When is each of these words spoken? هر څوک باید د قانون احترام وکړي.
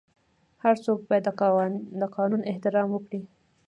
هر 0.63 0.75
څوک 0.85 0.99
باید 1.09 1.23
د 2.01 2.03
قانون 2.17 2.41
احترام 2.51 2.87
وکړي. 2.91 3.21